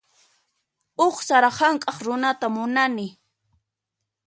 [0.99, 3.07] Huk sara hank'aq runata munani.